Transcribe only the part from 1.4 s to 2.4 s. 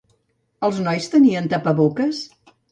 tapaboques?